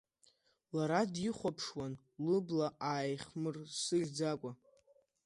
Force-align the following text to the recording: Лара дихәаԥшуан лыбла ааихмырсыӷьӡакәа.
Лара 0.75 1.01
дихәаԥшуан 1.13 1.93
лыбла 2.27 2.67
ааихмырсыӷьӡакәа. 2.89 4.51